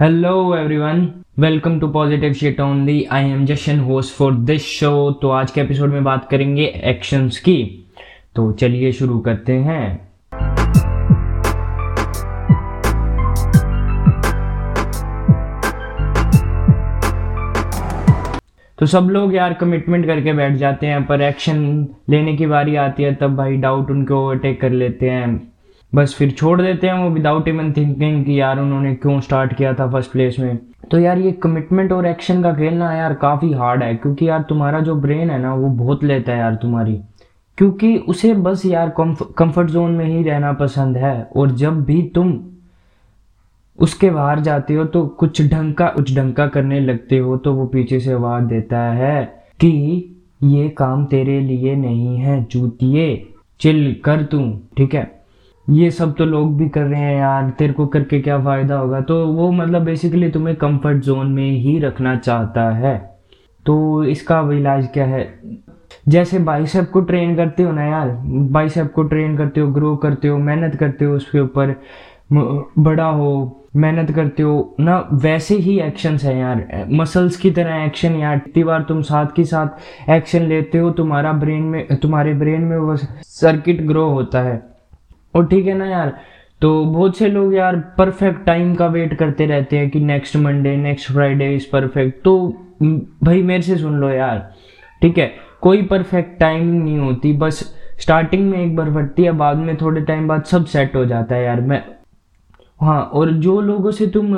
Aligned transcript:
Hello 0.00 0.56
everyone 0.56 1.08
welcome 1.38 1.78
to 1.80 1.88
positive 1.88 2.32
shit 2.32 2.60
only 2.60 3.04
I 3.04 3.28
am 3.30 3.44
Jashan 3.46 3.78
host 3.80 4.14
for 4.14 4.34
this 4.34 4.62
show 4.62 5.10
तो 5.22 5.30
आज 5.30 5.50
के 5.50 5.60
episode 5.60 5.92
में 5.92 6.04
बात 6.04 6.28
करेंगे 6.30 6.64
एक्शंस 6.84 7.38
की। 7.38 7.86
तो 8.36 8.50
चलिए 8.52 8.92
शुरू 8.92 9.18
करते 9.18 9.52
हैं। 9.52 10.10
तो 18.78 18.86
सब 18.86 19.08
लोग 19.10 19.34
यार 19.34 19.52
कमिटमेंट 19.52 20.06
करके 20.06 20.32
बैठ 20.32 20.52
जाते 20.52 20.86
हैं, 20.86 21.04
पर 21.06 21.20
एक्शन 21.20 21.88
लेने 22.10 22.36
की 22.36 22.46
बारी 22.46 22.76
आती 22.76 23.02
है, 23.02 23.14
तब 23.14 23.36
भाई 23.36 23.56
डाउट 23.56 23.90
उनको 23.90 24.14
ओवरटेक 24.14 24.60
कर 24.60 24.70
लेते 24.70 25.10
हैं। 25.10 25.53
बस 25.94 26.14
फिर 26.14 26.30
छोड़ 26.30 26.60
देते 26.62 26.86
हैं 26.86 26.94
वो 26.94 27.10
विदाउट 27.10 27.48
इवन 27.48 27.72
थिंकिंग 27.72 28.24
कि 28.24 28.40
यार 28.40 28.58
उन्होंने 28.58 28.94
क्यों 28.94 29.20
स्टार्ट 29.20 29.52
किया 29.56 29.72
था 29.74 29.86
फ़र्स्ट 29.90 30.10
प्लेस 30.12 30.38
में। 30.38 30.58
तो 30.90 30.98
यार 30.98 31.18
ये 31.18 31.32
कमिटमेंट 31.32 31.92
और 31.92 32.06
एक्शन 32.06 32.42
का 32.42 32.52
खेलना 32.54 32.92
यार 32.94 33.14
काफ़ी 33.14 33.52
हार्ड 33.52 33.82
है, 33.82 33.94
क्योंकि 33.94 34.28
यार 34.28 34.42
तुम्हारा 34.48 34.80
जो 34.80 34.94
ब्रेन 34.96 35.30
है 35.30 35.38
ना, 35.42 35.54
वो 35.54 35.68
बहुत 35.68 36.04
लेता 36.04 36.32
है 36.32 36.38
यार 36.38 36.54
तुम्हारी। 36.54 37.00
क्योंकि 37.58 37.96
उसे 37.98 38.32
बस 38.34 38.64
यार 38.66 38.92
कंफर्ट 38.98 39.70
जोन 39.70 39.90
में 39.90 40.04
ही 40.06 40.22
रहना 40.22 40.52
पसंद 40.54 40.96
है, 40.96 41.22
और 41.36 41.50
जब 41.52 41.84
भी 41.84 42.02
तुम 42.14 42.38
उसके 43.78 44.10
बाहर 44.10 44.40
जाते 44.40 44.74
हो 44.74 44.84
तो 44.84 45.06
कुछ 45.18 45.40
ढंग 45.42 45.74
का 45.74 45.86
कुछ 45.86 46.14
ढंग 46.16 46.32
का 46.34 46.46
करने 46.46 46.80
लगते 46.80 47.18
हो 47.18 47.36
तो 47.36 47.52
वो 47.54 47.66
पीछे 47.66 48.00
से 48.00 48.12
आवाज़ 48.12 48.44
देता 48.44 48.82
है 48.92 49.24
कि 49.60 49.70
ये 50.42 50.68
काम 50.68 51.04
तेरे 51.06 51.40
लिए 51.40 51.74
नहीं 51.76 52.16
है, 52.18 52.44
जूतिए। 52.44 53.26
चिल 53.60 53.94
कर 54.04 54.22
तू, 54.22 54.40
ठीक 54.76 54.94
है? 54.94 55.23
ये 55.66 55.90
सब 55.90 56.14
तो 56.14 56.24
लोग 56.24 56.56
भी 56.56 56.68
कर 56.68 56.82
रहे 56.82 57.00
हैं 57.00 57.16
यार, 57.18 57.50
तेरे 57.50 57.72
को 57.72 57.86
करके 57.86 58.20
क्या 58.20 58.38
फ़ायदा 58.38 58.76
होगा? 58.76 59.00
तो 59.00 59.26
वो 59.26 59.50
मतलब 59.52 59.82
बेसिकली 59.82 60.30
तुम्हें 60.30 60.56
कंफर्ट 60.56 61.02
जोन 61.02 61.32
में 61.32 61.50
ही 61.50 61.78
रखना 61.78 62.16
चाहता 62.16 62.68
है। 62.70 62.96
तो 63.66 64.04
इसका 64.04 64.40
इलाज 64.52 64.88
क्या 64.92 65.04
है? 65.04 65.22
जैसे 66.08 66.38
बाइसेप 66.38 66.90
को 66.90 67.00
ट्रेन 67.00 67.34
करते 67.36 67.62
हो 67.62 67.72
ना 67.72 67.84
यार 67.84 68.08
बाइसेप 68.50 68.92
को 68.92 69.02
ट्रेन 69.02 69.36
करते 69.36 69.60
हो 69.60 69.70
ग्रो 69.72 69.94
करते 69.96 70.28
हो, 70.28 70.38
मेहनत 70.38 70.74
करते 70.74 71.04
हो 71.04 71.14
उसके 71.14 71.40
ऊपर 71.40 71.74
बड़ा 72.32 73.04
हो, 73.04 73.60
मेहनत 73.76 74.10
करते 74.10 74.42
हो, 74.42 74.76
ना 74.80 74.98
वैसे 75.12 75.56
ही 75.56 75.78
एक्शंस 75.80 76.24
है 76.24 76.36
यार। 76.38 76.86
मसल्स 76.90 77.36
की 77.36 77.50
तरह 77.50 77.84
एक्शन 77.84 78.16
यार, 78.16 78.40
इतनी 78.46 78.64
बार 78.64 78.82
तुम 78.82 79.00
साथ 79.02 79.26
के 79.36 79.44
साथ 79.44 80.10
एक्शन 80.10 80.42
लेते 80.42 80.78
हो, 80.78 80.90
तुम्हारा 80.90 81.32
ब्रेन 81.32 81.62
में, 81.62 81.96
तुम्हारे 81.96 82.34
ब्रेन 82.34 82.60
में 82.60 82.76
वो 82.76 82.96
सर्किट 82.96 83.82
ग्रो 83.82 84.08
होता 84.10 84.42
है। 84.42 84.73
और 85.34 85.46
ठीक 85.46 85.66
है 85.66 85.74
ना 85.74 85.86
यार। 85.86 86.12
तो 86.60 86.84
बहुत 86.84 87.16
से 87.16 87.28
लोग 87.28 87.54
यार 87.54 87.76
परफेक्ट 87.98 88.44
टाइम 88.46 88.74
का 88.74 88.86
वेट 88.86 89.14
करते 89.14 89.46
रहते 89.46 89.78
हैं 89.78 89.88
कि 89.90 90.00
next 90.00 90.36
Monday 90.36 90.76
next 90.76 91.12
Friday 91.12 91.54
is 91.54 91.66
perfect 91.72 92.22
तो 92.24 92.36
भाई 93.24 93.42
मेरे 93.42 93.62
से 93.62 93.76
सुन 93.76 93.94
लो 93.94 94.08
यार। 94.08 94.38
ठीक 95.02 95.18
है? 95.18 95.32
कोई 95.60 95.82
परफेक्ट 95.82 96.38
टाइमिंग 96.40 96.82
नहीं 96.84 96.98
होती। 96.98 97.32
बस 97.32 97.62
स्टार्टिंग 98.00 98.50
में 98.50 98.58
एक 98.58 98.76
बार 98.76 98.90
फटती 98.92 99.22
है, 99.22 99.32
बाद 99.32 99.56
में 99.56 99.76
थोड़े 99.76 100.00
टाइम 100.00 100.28
बाद 100.28 100.44
सब 100.44 100.64
सेट 100.64 100.96
हो 100.96 101.04
जाता 101.04 101.34
है 101.34 101.44
यार। 101.44 101.60
मैं 101.60 101.82
हाँ 102.80 103.00
और 103.04 103.30
जो 103.32 103.60
लोगों 103.60 103.90
से 103.90 104.06
तुम 104.06 104.34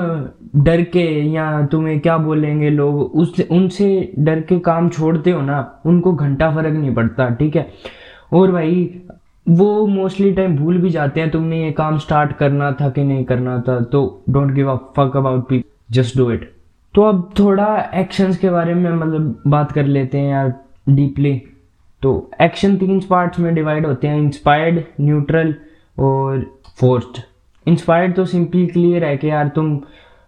डर 0.56 0.82
के 0.82 1.04
या 1.32 1.66
तुम्हें 1.66 1.98
क्या 2.00 2.16
बोलेंगे 2.18 2.70
लोग, 2.70 3.00
उस, 3.00 3.40
उनसे 3.50 4.12
डर 4.18 4.40
के 4.40 4.58
काम 4.58 4.88
छोड़ते 4.88 5.30
हो 5.30 5.40
ना, 5.42 5.82
उनको 5.86 6.12
घंटा 6.12 6.50
फ़र्क 6.50 6.74
नहीं 6.74 6.94
पड़ता। 6.94 7.28
ठीक 7.30 7.56
है? 7.56 7.66
और 8.32 8.52
भाई 8.52 8.84
वो 9.48 9.86
मोस्टली 9.86 10.32
टाइम 10.32 10.56
भूल 10.56 10.78
भी 10.78 10.90
जाते 10.90 11.20
हैं, 11.20 11.30
तुमने 11.30 11.64
ये 11.64 11.72
काम 11.72 11.98
स्टार्ट 11.98 12.32
करना 12.32 12.72
था 12.72 12.88
कि 12.90 13.04
नहीं 13.04 13.24
करना 13.24 13.64
था 13.68 13.80
तो 13.80 14.22
don't 14.30 14.52
give 14.52 14.70
a 14.70 14.76
fuck 14.76 15.16
about 15.16 15.48
P 15.48 15.64
just 15.90 16.16
do 16.16 16.30
it 16.30 16.52
तो 16.94 17.02
अब 17.02 17.30
थोड़ा 17.38 17.90
एक्शंस 17.94 18.38
के 18.38 18.50
बारे 18.50 18.74
में 18.74 18.90
मतलब 18.92 19.42
बात 19.46 19.72
कर 19.72 19.84
लेते 19.84 20.18
हैं 20.18 20.30
यार 20.30 20.54
डीपली 20.88 21.42
तो 22.02 22.30
एक्शन 22.40 22.76
तीन 22.76 23.00
पार्ट्स 23.00 23.38
में 23.38 23.54
डिवाइड 23.54 23.86
होते 23.86 24.08
हैं 24.08 24.18
इंस्पायर्ड 24.18 24.82
न्यूट्रल 25.00 25.54
और 25.98 26.58
फोर्स्ड 26.80 27.20
इंस्पायर्ड 27.68 28.14
तो 28.14 28.24
सिंपली 28.24 28.66
क्लियर 28.66 29.04
है 29.04 29.16
कि 29.16 29.30
यार 29.30 29.48
तुम 29.48 29.80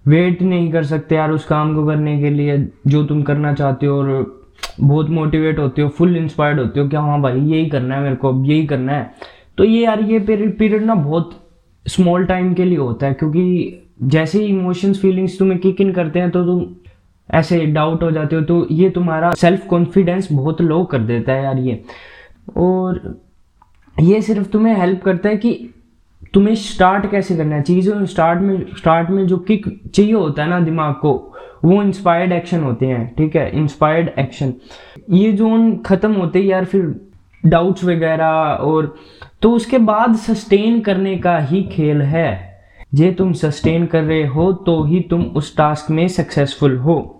वेट 0.07 0.43
नहीं 0.43 0.73
कर 0.73 0.83
सकते 0.85 1.15
यार 1.15 1.31
उस 1.31 1.45
काम 1.45 1.75
को 1.75 1.87
करने 1.87 2.21
के 2.21 2.31
लिए, 2.31 2.69
जो 2.87 3.05
तुम 3.05 3.23
करना 3.23 3.53
चाहते 3.53 3.87
हो 3.87 3.99
और 3.99 4.38
बहुत 4.81 5.09
मोटिवेट 5.11 5.59
होते 5.59 5.83
हो 5.83 5.89
फुल 5.89 6.17
इंस्पायर्ड 6.17 6.61
होते 6.61 6.81
हो 6.81 6.89
कि 6.89 6.97
हाँ 6.97 7.21
भाई, 7.23 7.41
यही 7.41 7.67
करना 7.67 7.95
है 7.95 8.03
मेरे 8.03 8.17
को, 8.17 8.29
अब 8.29 8.45
यही 8.47 8.67
करना 8.67 8.93
है। 8.93 9.11
तो 9.59 9.65
ये 9.65 9.85
यार, 9.85 10.01
ये 10.03 10.19
पीरियड 10.19 10.83
ना 10.83 10.95
बहुत 10.95 11.31
स्मॉल 11.87 12.25
टाइम 12.27 12.53
के 12.55 12.65
लिए 12.65 12.79
होता 12.79 13.07
है, 13.07 13.15
क्योंकि 13.15 13.85
जैसे 14.05 14.39
ही 14.39 14.47
इमोशंस 14.47 15.01
फीलिंग्स 15.01 15.39
तुम्हें 15.39 15.59
किक 15.61 15.81
इन 15.81 15.93
करते 15.93 16.19
हैं 16.19 16.31
तो 16.31 16.45
तुम 16.45 16.67
ऐसे 17.29 17.59
डाउट 17.67 18.03
हो 18.03 18.11
जाते 18.11 18.37
हो 18.37 18.43
तो 18.43 18.67
ये 18.71 18.91
तुम्हारा 18.91 19.31
सेल्फ 19.31 19.67
कॉन्फिडेंस 19.67 20.29
बहुत 20.33 20.61
लो 20.61 20.83
कर 20.85 20.99
देता 21.01 21.33
है 21.33 21.43
यार 21.45 21.59
ये। 21.59 21.83
और 22.57 23.19
ये 23.97 24.21
सिर्फ़ 24.23 24.49
तुम्हें 24.49 24.75
हेल्प 24.75 25.03
करता 25.03 25.29
है 25.29 25.37
कि 25.37 25.53
तुम्हें 26.35 26.55
स्टार्ट 26.55 27.11
कैसे 27.11 27.37
करना 27.37 27.57
है। 27.57 27.63
चीज़ों 27.63 28.05
स्टार्ट 28.07 28.41
में 28.41 28.67
स्टार्ट 28.77 29.11
में 29.11 29.27
जो 29.27 29.37
किक 29.39 29.67
चाहिए 29.87 30.13
होता 30.13 30.43
है 30.43 30.49
ना 30.49 30.61
दिमाग 30.61 30.95
को 30.95 31.13
वो 31.65 31.83
इंस्पायर्ड 31.83 32.33
एक्शन 32.33 32.63
होते 32.63 32.87
हैं, 32.87 33.15
ठीक 33.15 33.37
है? 33.37 33.51
इंस्पायर्ड 33.59 34.09
एक्शन 34.19 34.53
ये 35.11 35.33
जोन 35.33 35.77
ख़त्म 35.87 36.13
होते 36.13 36.41
यार 36.41 36.65
फिर 36.65 36.95
डाउट्स 37.47 37.85
वगैरह 37.85 38.27
और 38.63 38.95
तो 39.43 39.51
उसके 39.53 39.79
बाद 39.79 40.17
सस्टेन 40.17 40.81
करने 40.81 41.17
का 41.19 41.39
ही 41.41 41.63
खेल 41.73 42.03
है। 42.03 42.31
जे 42.95 43.11
तुम 43.13 43.33
सस्टेन 43.35 43.87
कर 43.87 44.03
रहे 44.03 44.27
हो 44.27 44.53
तो 44.67 44.83
ही 44.85 45.01
तुम 45.01 45.23
उस 45.37 45.57
टास्क 45.57 45.91
में 45.91 46.07
सक्सेसफुल 46.09 46.77
हो। 46.77 47.18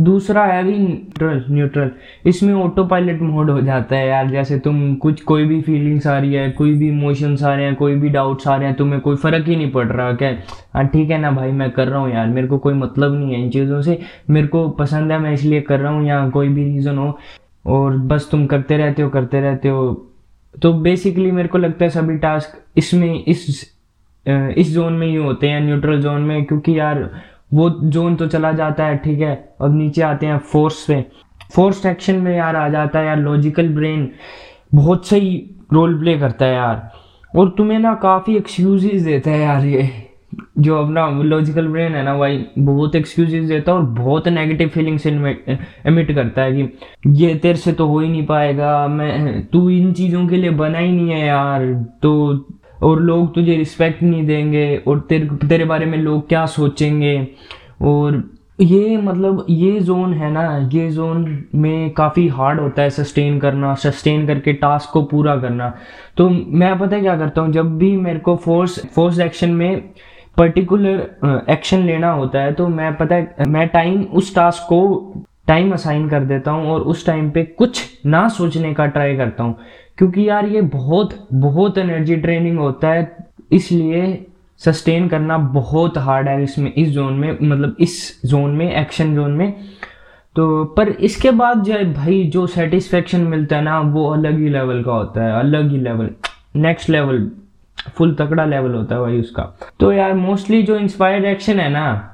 दूसरा 0.00 0.44
है 0.44 0.62
भी 0.64 0.76
न्यूट्रल 0.78 1.44
न्यूट्रल 1.50 1.90
इसमें 2.26 2.52
ऑटो 2.54 2.84
पायलट 2.84 3.20
मोड 3.22 3.50
हो 3.50 3.60
जाता 3.60 3.96
है 3.96 4.06
यार, 4.08 4.30
जैसे 4.30 4.58
तुम 4.58 4.94
कुछ, 4.96 5.20
कोई 5.22 5.44
भी 5.44 5.60
फीलिंग्स 5.62 6.06
आ 6.06 6.18
रही 6.18 6.34
है, 6.34 6.50
कोई 6.50 6.72
भी 6.74 6.88
इमोशंस 6.88 7.42
आ 7.42 7.54
रहे 7.54 7.64
हैं, 7.64 7.74
कोई 7.74 7.94
भी 7.94 8.08
डाउट्स 8.08 8.48
आ 8.48 8.56
रहे 8.56 8.68
हैं, 8.68 8.76
तुम्हें 8.76 9.00
कोई 9.00 9.16
फ़र्क 9.16 9.48
ही 9.48 9.56
नहीं 9.56 9.70
पड़ 9.72 9.86
रहा 9.86 10.12
क्या 10.12 10.30
हाँ 10.74 10.86
ठीक 10.86 11.10
है 11.10 11.18
ना 11.18 11.30
भाई, 11.30 11.50
मैं 11.52 11.70
कर 11.70 11.88
रहा 11.88 12.00
हूँ 12.00 12.12
यार, 12.12 12.26
मेरे 12.26 12.46
को 12.46 12.58
कोई 12.58 12.74
मतलब 12.74 13.14
नहीं 13.14 13.34
है 13.34 13.42
इन 13.42 13.50
चीज़ों 13.50 13.80
से। 13.82 13.98
मेरे 14.30 14.46
को 14.46 14.68
पसंद 14.70 15.12
है, 15.12 15.18
मैं 15.18 15.32
इसलिए 15.32 15.60
कर 15.60 15.80
रहा 15.80 15.92
हूँ, 15.92 16.06
या 16.06 16.28
कोई 16.30 16.48
भी 16.48 16.64
रीज़न 16.64 16.98
हो। 16.98 17.18
और 17.66 17.96
बस 18.08 18.28
तुम 18.30 18.46
करते 18.46 18.76
रहते 18.76 19.02
हो, 19.02 19.08
करते 19.08 19.40
रहते 19.40 19.68
हो। 19.68 19.92
तो 20.54 20.72
बेसिकली 20.74 21.30
मेरे 21.30 21.48
को 21.48 21.58
लगता 21.58 21.84
है 21.84 21.90
सभी 21.90 22.16
टास्क 22.18 22.58
इसमें, 22.76 23.24
इस 23.24 23.46
इस 24.26 24.72
जोन 24.74 24.92
में 24.92 25.06
ही 25.06 25.14
होते 25.16 25.48
हैं 25.48 25.60
न्यूट्रल 25.60 26.00
जोन 26.02 26.22
में, 26.22 26.44
क्योंकि 26.44 26.78
यार 26.78 26.98
वो 27.50 27.68
जोन 27.84 28.16
तो 28.16 28.26
चला 28.26 28.52
जाता 28.52 28.86
है, 28.86 28.96
ठीक 28.96 29.20
है? 29.20 29.34
अब 29.60 29.76
नीचे 29.76 30.02
आते 30.02 30.26
हैं 30.26 30.38
फोर्स 30.52 30.84
पे। 30.88 31.04
फोर्स 31.54 31.84
एक्शन 31.86 32.16
में 32.16 32.36
यार 32.36 32.56
आ 32.56 32.68
जाता 32.68 32.98
है 32.98 33.06
यार 33.06 33.18
लॉजिकल 33.18 33.68
ब्रेन 33.68 34.08
बहुत 34.74 35.06
सही 35.06 35.36
रोल 35.72 35.98
प्ले 36.00 36.18
करता 36.18 36.46
है 36.46 36.54
यार। 36.54 36.90
और 37.34 37.48
तुम्हें 37.58 37.78
ना 37.78 37.94
काफ़ी 37.94 38.36
एक्सक्यूजेज 38.36 39.04
देता 39.04 39.30
है 39.30 39.40
यार 39.40 39.64
ये। 39.66 39.88
जो 40.58 40.76
अपना 40.76 41.08
लॉजिकल 41.22 41.66
ब्रेन 41.68 41.94
है 41.94 42.02
ना 42.04 42.16
भाई 42.18 42.44
बहुत 42.58 42.94
एक्सक्यूजेज 42.94 43.48
देता 43.48 43.72
है 43.72 43.78
और 43.78 43.84
बहुत 43.84 44.28
नेगेटिव 44.28 44.68
फीलिंग्स 44.68 45.06
एमिट 45.06 46.14
करता 46.14 46.42
है 46.42 46.52
कि 46.52 46.68
ये 47.16 47.34
तेरे 47.34 47.58
से 47.58 47.72
तो 47.72 47.86
हो 47.86 47.98
ही 48.00 48.08
नहीं 48.08 48.24
पाएगा, 48.26 48.86
मैं, 48.88 49.46
तू 49.46 49.68
इन 49.70 49.92
चीज़ों 49.92 50.26
के 50.28 50.36
लिए 50.36 50.50
बना 50.52 50.78
ही 50.78 50.92
नहीं 50.92 51.10
है 51.10 51.26
यार। 51.26 51.66
तो 52.02 52.34
और 52.82 53.00
लोग 53.00 53.34
तुझे 53.34 53.56
रिस्पेक्ट 53.56 54.02
नहीं 54.02 54.26
देंगे 54.26 54.76
और 54.88 55.00
तेरे 55.08 55.46
तेरे 55.48 55.64
बारे 55.64 55.86
में 55.86 55.98
लोग 55.98 56.28
क्या 56.28 56.44
सोचेंगे? 56.48 57.16
और 57.82 58.22
ये 58.60 58.96
मतलब 58.96 59.44
ये 59.50 59.80
जोन 59.80 60.12
है 60.14 60.30
ना, 60.32 60.68
ये 60.72 60.90
जोन 60.90 61.44
में 61.54 61.90
काफ़ी 61.94 62.26
हार्ड 62.28 62.60
होता 62.60 62.82
है 62.82 62.90
सस्टेन 62.90 63.38
करना 63.40 63.74
सस्टेन 63.74 64.26
करके 64.26 64.52
टास्क 64.54 64.90
को 64.92 65.02
पूरा 65.02 65.36
करना। 65.36 65.72
तो 66.16 66.28
मैं 66.28 66.78
पता 66.78 66.96
है 66.96 67.02
क्या 67.02 67.16
करता 67.16 67.40
हूँ? 67.40 67.52
जब 67.52 67.76
भी 67.78 67.96
मेरे 67.96 68.18
को 68.18 68.36
फोर्स 68.36 68.78
फोर्स 68.94 69.20
एक्शन 69.20 69.50
में 69.50 69.80
पर्टिकुलर 70.36 71.46
एक्शन 71.50 71.84
लेना 71.84 72.10
होता 72.12 72.42
है 72.42 72.52
तो 72.52 72.66
मैं 72.68 72.94
पता 72.96 73.14
है, 73.14 73.34
मैं 73.48 73.66
टाइम 73.68 74.02
उस 74.02 74.34
टास्क 74.34 74.66
को 74.68 75.24
टाइम 75.50 75.72
असाइन 75.72 76.08
कर 76.08 76.24
देता 76.24 76.50
हूँ 76.50 76.70
और 76.70 76.80
उस 76.80 77.04
टाइम 77.06 77.30
पे 77.30 77.42
कुछ 77.58 77.82
ना 78.06 78.28
सोचने 78.28 78.72
का 78.74 78.86
ट्राई 78.86 79.16
करता 79.16 79.44
हूँ। 79.44 79.56
क्योंकि 79.98 80.28
यार 80.28 80.46
ये 80.46 80.60
बहुत 80.62 81.14
बहुत 81.32 81.78
एनर्जी 81.78 82.16
ट्रेनिंग 82.16 82.58
होता 82.58 82.88
है, 82.88 83.16
इसलिए 83.52 84.26
सस्टेन 84.60 85.08
करना 85.08 85.38
बहुत 85.38 85.98
हार्ड 85.98 86.28
है 86.28 86.42
इसमें, 86.42 86.72
इस 86.72 86.88
जोन 86.88 87.14
में 87.14 87.38
मतलब 87.42 87.76
इस 87.80 88.20
जोन 88.26 88.50
में 88.50 88.70
एक्शन 88.72 89.14
जोन 89.14 89.30
में। 89.30 89.52
तो 90.36 90.64
पर 90.76 90.88
इसके 90.88 91.30
बाद 91.30 91.62
जो 91.64 91.84
भाई, 91.94 92.22
जो 92.24 92.46
सेटिस्फेक्शन 92.46 93.20
मिलता 93.20 93.56
है 93.56 93.62
ना, 93.62 93.80
वो 93.80 94.06
अलग 94.08 94.38
ही 94.38 94.48
लेवल 94.48 94.82
का 94.82 94.92
होता 94.92 95.24
है, 95.24 95.38
अलग 95.40 95.70
ही 95.70 95.78
लेवल 95.78 96.10
नेक्स्ट 96.56 96.90
लेवल 96.90 97.30
फुल 97.88 98.14
तकड़ा 98.14 98.44
लेवल 98.44 98.74
होता 98.74 98.94
है 98.94 99.00
भाई 99.00 99.20
उसका। 99.20 99.42
तो 99.80 99.92
यार 99.92 100.14
मोस्टली 100.14 100.62
जो 100.62 100.76
इंस्पायर्ड 100.76 101.24
एक्शन 101.24 101.60
है 101.60 101.68
ना 101.70 102.09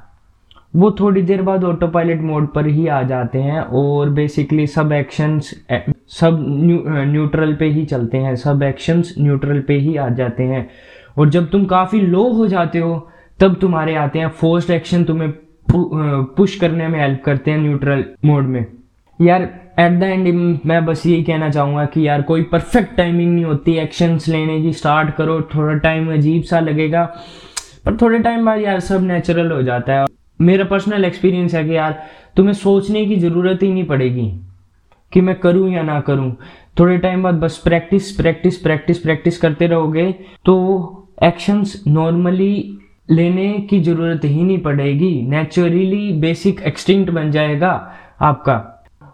वो 0.77 0.89
थोड़ी 0.99 1.21
देर 1.21 1.41
बाद 1.41 1.63
ऑटो 1.63 1.87
पायलट 1.87 2.21
मोड 2.21 2.47
पर 2.53 2.67
ही 2.67 2.87
आ 2.87 3.01
जाते 3.03 3.39
हैं 3.39 3.61
और 3.61 4.09
बेसिकली 4.09 4.67
सब 4.67 4.91
एक्शंस 4.91 5.53
सब 6.11 6.37
न्यूट्रल 7.07 7.53
पे 7.55 7.65
ही 7.65 7.85
चलते 7.85 8.17
हैं, 8.17 8.35
सब 8.35 8.63
एक्शंस 8.63 9.13
न्यूट्रल 9.19 9.59
पे 9.59 9.77
ही 9.77 9.95
आ 9.95 10.07
जाते 10.09 10.43
हैं। 10.43 10.69
और 11.17 11.29
जब 11.29 11.49
तुम 11.49 11.65
काफ़ी 11.65 11.99
लो 12.01 12.23
हो 12.33 12.47
जाते 12.47 12.79
हो, 12.79 13.07
तब 13.39 13.55
तुम्हारे 13.61 13.95
आते 13.95 14.19
हैं 14.19 14.27
फोर्स्ड 14.31 14.71
एक्शन 14.71 15.03
तुम्हें 15.03 15.31
पुश 16.35 16.55
करने 16.59 16.87
में 16.87 16.99
हेल्प 16.99 17.21
करते 17.25 17.51
हैं 17.51 17.57
न्यूट्रल 17.57 18.03
मोड 18.25 18.43
में। 18.43 18.65
यार 19.19 19.41
एट 19.79 19.99
द 19.99 20.03
एंड 20.03 20.59
मैं 20.65 20.85
बस 20.85 21.05
यही 21.05 21.23
कहना 21.23 21.49
चाहूँगा 21.49 21.85
कि 21.85 22.07
यार, 22.07 22.21
कोई 22.21 22.43
परफेक्ट 22.43 22.95
टाइमिंग 22.97 23.33
नहीं 23.33 23.45
होती 23.45 23.77
एक्शंस 23.77 24.27
लेने 24.27 24.61
की 24.61 24.73
स्टार्ट 24.73 25.15
करो, 25.15 25.41
थोड़ा 25.55 25.73
टाइम 25.79 26.13
अजीब 26.13 26.43
सा 26.43 26.59
लगेगा, 26.59 27.03
पर 27.85 27.97
थोड़े 27.97 28.19
टाइम 28.19 28.45
बाद 28.45 28.59
यार 28.59 28.79
सब 28.81 29.03
नेचुरल 29.03 29.51
हो 29.51 29.61
जाता 29.63 29.93
है। 29.93 30.05
मेरा 30.39 30.65
पर्सनल 30.65 31.05
एक्सपीरियंस 31.05 31.53
है 31.55 31.63
कि 31.65 31.75
यार, 31.75 32.03
तुम्हें 32.37 32.53
सोचने 32.55 33.05
की 33.05 33.15
ज़रूरत 33.17 33.63
ही 33.63 33.71
नहीं 33.71 33.85
पड़ेगी 33.85 34.31
कि 35.13 35.21
मैं 35.21 35.35
करूँ 35.39 35.69
या 35.71 35.83
ना 35.83 35.99
करूँ। 36.01 36.31
थोड़े 36.79 36.97
टाइम 36.97 37.23
बाद 37.23 37.35
बस 37.35 37.57
प्रैक्टिस 37.57 38.11
प्रैक्टिस 38.11 38.57
प्रैक्टिस 38.57 38.99
प्रैक्टिस 38.99 39.37
करते 39.37 39.67
रहोगे 39.67 40.11
तो 40.45 40.55
एक्शंस 41.23 41.83
नॉर्मली 41.87 42.77
लेने 43.09 43.51
की 43.69 43.79
ज़रूरत 43.81 44.21
ही 44.25 44.43
नहीं 44.43 44.57
पड़ेगी। 44.61 45.21
नेचुरली 45.23 46.11
बेसिक 46.21 46.61
एक्सटिंक्ट 46.61 47.11
बन 47.11 47.31
जाएगा 47.31 47.71
आपका। 48.21 48.63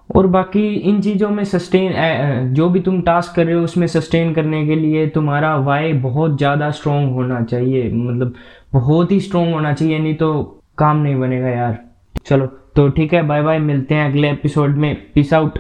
और 0.10 0.28
बाकी 0.28 0.68
इन 0.70 1.02
चीज़ों 1.02 1.30
में 1.30 1.44
सस्टेन 1.44 2.54
जो 2.54 2.70
भी 2.70 2.80
तुम 2.82 3.02
टास्क 3.02 3.36
कर 3.36 3.46
रहे 3.46 3.56
हो, 3.56 3.62
उसमें 3.64 3.86
सस्टेन 3.88 4.34
करने 4.34 4.66
के 4.68 4.76
लिए 4.76 5.08
तुम्हारा 5.10 5.56
वाई 5.58 5.94
बहुत 6.02 6.38
ज़्यादा 6.38 6.70
स्ट्रॉन्ग 6.72 7.14
होना 7.14 7.42
चाहिए। 7.44 7.90
मतलब 7.92 8.34
बहुत 8.74 9.12
ही 9.12 9.20
स्ट्रॉन्ग 9.20 9.54
होना 9.54 9.74
चाहिए, 9.74 10.00
नहीं 10.00 10.16
तो 10.16 10.60
काम 10.78 10.98
नहीं 10.98 11.16
बनेगा 11.16 11.50
यार। 11.50 11.78
चलो 12.26 12.46
तो 12.76 12.90
ठीक 12.90 13.14
है 13.14 13.22
बाय 13.24 13.42
बाय 13.42 13.60
मिलते 13.60 13.96
हैं 13.96 14.10
अगले 14.10 14.32
एपिसोड 14.32 14.78
में। 14.78 14.96
Peace 15.14 15.34
out 15.34 15.60